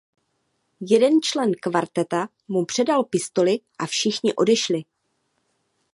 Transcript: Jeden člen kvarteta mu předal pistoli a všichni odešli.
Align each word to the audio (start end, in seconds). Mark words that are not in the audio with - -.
Jeden 0.91 1.21
člen 1.21 1.51
kvarteta 1.61 2.29
mu 2.47 2.65
předal 2.65 3.03
pistoli 3.03 3.59
a 3.79 3.85
všichni 3.85 4.33
odešli. 4.35 4.81